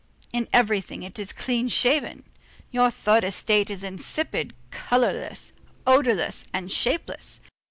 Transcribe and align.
In 0.33 0.47
everything 0.51 1.03
it 1.03 1.19
is 1.19 1.31
clean 1.31 1.67
shaven. 1.67 2.23
Your 2.71 2.89
third 2.89 3.23
estate 3.23 3.69
is 3.69 3.83
insipid, 3.83 4.55
colorless, 4.71 5.53
odorless, 5.85 6.45
and 6.51 6.71
shapeless. 6.71 7.39